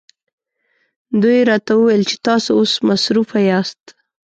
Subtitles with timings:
[1.21, 3.83] دوی راته وویل چې تاسو اوس مصروفه یاست.